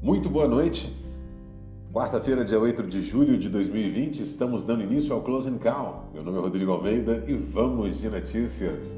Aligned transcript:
Muito 0.00 0.30
boa 0.30 0.46
noite. 0.46 0.96
Quarta-feira, 1.92 2.44
dia 2.44 2.56
8 2.56 2.84
de 2.84 3.02
julho 3.02 3.36
de 3.36 3.48
2020, 3.48 4.20
estamos 4.20 4.62
dando 4.62 4.84
início 4.84 5.12
ao 5.12 5.22
Closing 5.22 5.58
Call. 5.58 6.10
Meu 6.14 6.22
nome 6.22 6.38
é 6.38 6.40
Rodrigo 6.40 6.70
Almeida 6.70 7.24
e 7.26 7.34
vamos 7.34 7.98
de 7.98 8.08
notícias. 8.08 8.96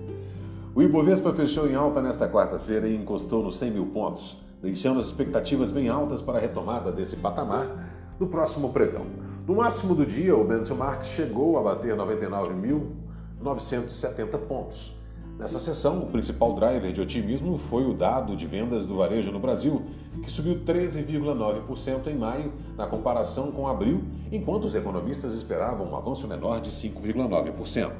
O 0.75 0.83
Ibovespa 0.83 1.33
fechou 1.33 1.67
em 1.67 1.75
alta 1.75 2.03
nesta 2.03 2.29
quarta-feira 2.29 2.87
e 2.87 2.95
encostou 2.95 3.43
nos 3.43 3.57
100 3.57 3.71
mil 3.71 3.87
pontos, 3.87 4.37
deixando 4.61 5.01
as 5.01 5.07
expectativas 5.07 5.71
bem 5.71 5.89
altas 5.89 6.21
para 6.21 6.37
a 6.37 6.41
retomada 6.41 6.93
desse 6.93 7.17
patamar 7.17 7.89
no 8.21 8.27
próximo 8.27 8.71
pregão. 8.71 9.07
No 9.47 9.55
máximo 9.55 9.95
do 9.95 10.05
dia, 10.05 10.37
o 10.37 10.45
benchmark 10.45 11.03
chegou 11.03 11.59
a 11.59 11.63
bater 11.63 11.97
99.970 11.97 14.37
pontos 14.47 15.00
Nessa 15.41 15.59
sessão, 15.59 16.01
o 16.01 16.07
principal 16.07 16.55
driver 16.55 16.93
de 16.93 17.01
otimismo 17.01 17.57
foi 17.57 17.87
o 17.87 17.95
dado 17.95 18.37
de 18.37 18.47
vendas 18.47 18.85
do 18.85 18.97
varejo 18.97 19.33
no 19.33 19.39
Brasil, 19.39 19.87
que 20.23 20.31
subiu 20.31 20.61
13,9% 20.67 22.09
em 22.09 22.15
maio 22.15 22.53
na 22.77 22.87
comparação 22.87 23.51
com 23.51 23.67
abril, 23.67 24.03
enquanto 24.31 24.67
os 24.67 24.75
economistas 24.75 25.33
esperavam 25.33 25.91
um 25.91 25.97
avanço 25.97 26.29
menor 26.29 26.61
de 26.61 26.71
5,9%. 26.71 27.91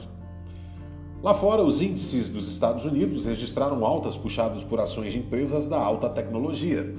Lá 1.23 1.33
fora, 1.33 1.63
os 1.63 1.81
índices 1.81 2.29
dos 2.29 2.47
Estados 2.47 2.85
Unidos 2.85 3.25
registraram 3.25 3.87
altas 3.87 4.19
puxados 4.19 4.63
por 4.63 4.79
ações 4.79 5.15
de 5.15 5.21
empresas 5.21 5.67
da 5.67 5.79
alta 5.79 6.11
tecnologia. 6.11 6.95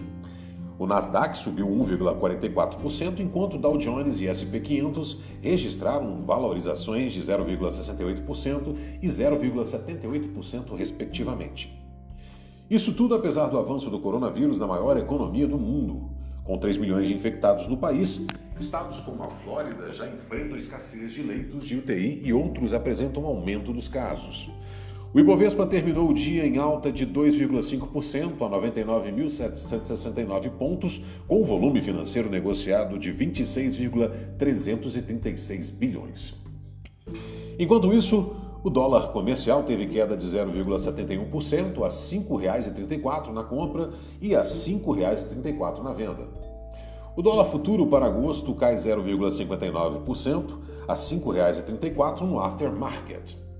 O 0.82 0.88
Nasdaq 0.88 1.38
subiu 1.38 1.68
1,44%, 1.68 3.20
enquanto 3.20 3.60
Dow 3.60 3.78
Jones 3.78 4.20
e 4.20 4.28
S&P 4.28 4.60
500 4.60 5.20
registraram 5.40 6.24
valorizações 6.26 7.14
de 7.14 7.22
0,68% 7.22 8.76
e 9.00 9.08
0,78%, 9.08 10.76
respectivamente. 10.76 11.80
Isso 12.68 12.94
tudo 12.94 13.14
apesar 13.14 13.46
do 13.50 13.60
avanço 13.60 13.92
do 13.92 14.00
coronavírus 14.00 14.58
na 14.58 14.66
maior 14.66 14.98
economia 14.98 15.48
do 15.48 15.60
mundo. 15.60 16.10
Com 16.44 16.58
3 16.58 16.78
milhões 16.78 17.08
de 17.08 17.14
infectados 17.14 17.68
no 17.68 17.78
país, 17.78 18.20
estados 18.60 19.02
como 19.02 19.22
a 19.22 19.30
Flórida 19.30 19.94
já 19.94 20.08
enfrentam 20.08 20.58
escassez 20.58 21.14
de 21.14 21.22
leitos 21.22 21.64
de 21.64 21.78
UTI 21.78 22.24
e 22.24 22.34
outros 22.34 22.74
apresentam 22.74 23.24
aumento 23.28 23.72
dos 23.72 23.88
casos. 23.88 24.50
O 25.14 25.20
Ibovespa 25.20 25.68
terminou 25.68 26.10
o 26.10 26.14
dia 26.14 26.48
em 26.48 26.58
alta 26.58 26.90
de 26.90 27.06
2,5% 27.06 28.46
a 28.46 28.50
99.769 28.50 30.50
pontos, 30.52 31.02
com 31.28 31.42
o 31.42 31.46
volume 31.46 31.82
financeiro 31.82 32.30
negociado 32.30 32.98
de 32.98 33.12
26,336 33.12 35.70
bilhões. 35.70 36.34
Enquanto 37.60 37.94
isso, 37.94 38.34
o 38.64 38.70
dólar 38.70 39.12
comercial 39.12 39.64
teve 39.64 39.86
queda 39.88 40.16
de 40.16 40.26
0,71% 40.26 41.82
a 41.82 41.88
R$ 41.88 41.90
5,34 41.90 43.34
na 43.34 43.44
compra 43.44 43.90
e 44.22 44.34
a 44.34 44.40
R$ 44.40 44.48
5,34 44.48 45.84
na 45.84 45.92
venda. 45.92 46.26
O 47.18 47.22
dólar 47.22 47.44
futuro 47.46 47.86
para 47.88 48.06
agosto 48.06 48.56
cai 48.56 48.76
0,59% 48.76 50.58
a 50.88 50.94
R$ 50.94 51.00
5,34 51.00 52.22
no 52.22 52.40
aftermarket. 52.40 53.51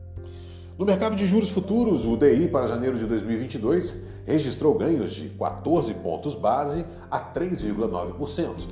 No 0.82 0.88
mercado 0.88 1.16
de 1.16 1.28
juros 1.28 1.50
futuros, 1.52 2.08
o 2.08 2.18
DI 2.18 2.48
para 2.48 2.66
janeiro 2.66 2.98
de 2.98 3.06
2022 3.06 4.00
registrou 4.26 4.74
ganhos 4.74 5.12
de 5.12 5.30
14 5.30 5.94
pontos 5.94 6.34
base 6.34 6.84
a 7.12 7.20
3,9%. 7.20 8.68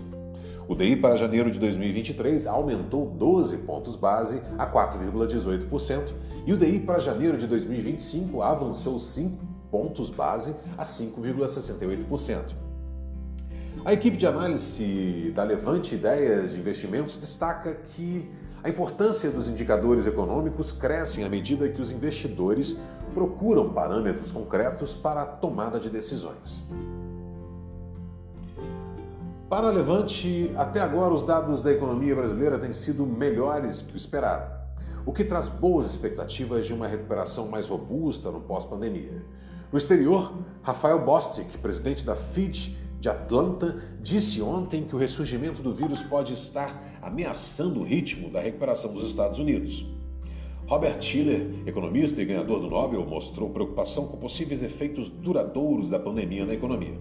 O 0.68 0.74
DI 0.74 0.96
para 0.96 1.16
janeiro 1.16 1.52
de 1.52 1.60
2023 1.60 2.48
aumentou 2.48 3.06
12 3.06 3.58
pontos 3.58 3.96
base 3.96 4.42
a 4.58 4.66
4,18% 4.66 6.12
e 6.48 6.52
o 6.52 6.58
DI 6.58 6.80
para 6.80 6.98
janeiro 6.98 7.38
de 7.38 7.46
2025 7.46 8.42
avançou 8.42 9.00
5 9.00 9.38
pontos 9.70 10.10
base 10.10 10.56
a 10.80 10.84
5,68%. 10.84 12.56
A 13.86 13.94
equipe 13.94 14.18
de 14.18 14.25
análise 14.25 15.31
da 15.36 15.44
Levante 15.44 15.94
Ideias 15.94 16.53
de 16.53 16.59
Investimentos 16.59 17.18
destaca 17.18 17.75
que 17.75 18.28
a 18.62 18.70
importância 18.70 19.31
dos 19.31 19.47
indicadores 19.47 20.06
econômicos 20.06 20.72
cresce 20.72 21.24
à 21.24 21.30
medida 21.30 21.70
que 21.70 21.81
os 21.81 21.92
investidores 21.92 22.78
procuram 23.14 23.74
parâmetros 23.74 24.31
concretos 24.31 24.94
para 24.94 25.22
a 25.22 25.25
tomada 25.25 25.80
de 25.80 25.90
decisões. 25.90 26.68
Para 29.50 29.69
Levante, 29.69 30.53
até 30.58 30.80
agora 30.80 31.14
os 31.14 31.24
dados 31.24 31.64
da 31.64 31.72
economia 31.72 32.16
brasileira 32.16 32.59
têm 32.59 32.74
sido 32.74 33.06
melhores 33.06 33.81
que 33.81 33.94
o 33.94 33.98
esperado, 33.98 34.52
o 35.06 35.14
que 35.14 35.24
traz 35.24 35.48
boas 35.48 35.88
expectativas 35.90 36.66
de 36.66 36.74
uma 36.74 36.86
recuperação 36.86 37.48
mais 37.48 37.68
robusta 37.68 38.30
no 38.30 38.42
pós-pandemia. 38.42 39.24
No 39.72 39.78
exterior, 39.78 40.34
Rafael 40.62 41.00
Bostic, 41.00 41.58
presidente 41.59 42.06
da 42.06 42.16
FIT, 42.16 42.78
de 43.00 43.08
Atlanta 43.08 43.78
disse 44.02 44.42
ontem 44.42 44.84
que 44.84 44.96
o 44.96 45.00
ressurgimento 45.00 45.62
do 45.62 45.74
vírus 45.74 46.04
pode 46.04 46.34
estar 46.34 47.00
ameaçando 47.02 47.80
o 47.80 47.84
ritmo 47.84 48.30
da 48.30 48.42
recuperação 48.42 48.94
dos 48.94 49.08
Estados 49.08 49.40
Unidos. 49.40 49.88
Robert 50.68 51.02
Schiller, 51.02 51.64
economista 51.66 52.22
e 52.22 52.26
ganhador 52.26 52.60
do 52.60 52.70
Nobel, 52.70 53.06
mostrou 53.06 53.50
preocupação 53.50 54.08
com 54.08 54.18
possíveis 54.18 54.62
efeitos 54.62 55.10
duradouros 55.10 55.90
da 55.90 55.98
pandemia 55.98 56.46
na 56.46 56.54
economia. 56.54 57.00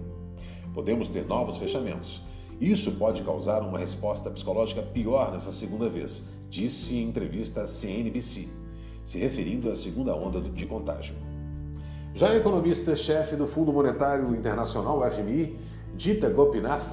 Podemos 0.73 1.09
ter 1.09 1.27
novos 1.27 1.57
fechamentos. 1.57 2.23
Isso 2.61 2.93
pode 2.93 3.23
causar 3.23 3.63
uma 3.63 3.79
resposta 3.79 4.31
psicológica 4.31 4.83
pior 4.83 5.33
nessa 5.33 5.53
segunda 5.53 5.89
vez, 5.89 6.23
disse 6.49 6.97
em 6.97 7.09
entrevista 7.09 7.63
à 7.63 7.67
CNBC, 7.67 8.49
se 9.05 9.19
referindo 9.19 9.71
à 9.71 9.77
segunda 9.77 10.15
onda 10.15 10.41
de 10.41 10.65
contágio. 10.65 11.15
Já 12.15 12.31
a 12.31 12.37
economista-chefe 12.37 13.37
do 13.37 13.47
Fundo 13.47 13.73
Monetário 13.73 14.35
Internacional, 14.35 15.03
FMI, 15.11 15.59
Dita 15.99 16.31
Gopinath 16.31 16.87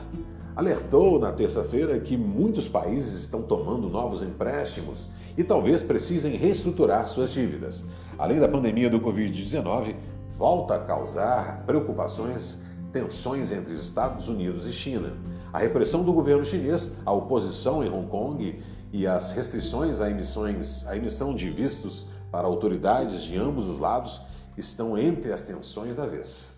alertou 0.56 1.20
na 1.20 1.32
terça-feira 1.32 2.00
que 2.00 2.18
muitos 2.18 2.68
países 2.68 3.14
estão 3.22 3.44
tomando 3.44 3.88
novos 3.88 4.24
empréstimos 4.24 5.08
e 5.38 5.44
talvez 5.44 5.84
precisem 5.84 6.36
reestruturar 6.36 7.08
suas 7.08 7.30
dívidas. 7.30 7.86
Além 8.18 8.40
da 8.40 8.48
pandemia 8.48 8.90
do 8.90 9.00
Covid-19, 9.00 9.96
volta 10.36 10.74
a 10.74 10.80
causar 10.80 11.64
preocupações, 11.68 12.60
tensões 12.92 13.52
entre 13.52 13.74
os 13.74 13.84
Estados 13.84 14.28
Unidos 14.28 14.66
e 14.66 14.74
China. 14.74 15.14
A 15.54 15.60
repressão 15.60 16.04
do 16.04 16.12
governo 16.12 16.44
chinês, 16.44 16.92
a 17.06 17.12
oposição 17.14 17.84
em 17.84 17.94
Hong 17.94 18.08
Kong 18.08 18.60
e 18.92 19.06
as 19.06 19.34
restrições 19.34 20.00
emissões, 20.00 20.84
a 20.88 20.98
emissão 20.98 21.36
de 21.36 21.48
vistos 21.52 22.08
para 22.32 22.48
autoridades 22.48 23.22
de 23.22 23.38
ambos 23.38 23.70
os 23.70 23.78
lados 23.78 24.20
estão 24.58 24.98
entre 24.98 25.32
as 25.32 25.44
tensões 25.44 25.94
da 25.94 26.08
vez. 26.08 26.55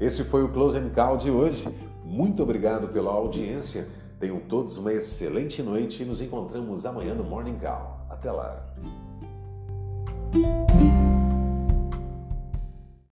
Esse 0.00 0.24
foi 0.24 0.42
o 0.42 0.48
Close 0.48 0.80
Call 0.94 1.16
de 1.16 1.30
hoje. 1.30 1.68
Muito 2.04 2.42
obrigado 2.42 2.88
pela 2.88 3.10
audiência. 3.10 3.88
Tenham 4.18 4.40
todos 4.40 4.76
uma 4.76 4.92
excelente 4.92 5.62
noite 5.62 6.02
e 6.02 6.06
nos 6.06 6.20
encontramos 6.20 6.84
amanhã 6.84 7.14
no 7.14 7.24
Morning 7.24 7.58
Call. 7.58 8.00
Até 8.10 8.30
lá. 8.30 8.62